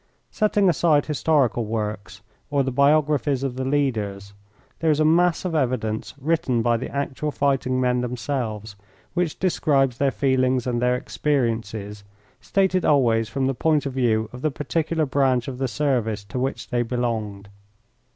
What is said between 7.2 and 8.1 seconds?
fighting men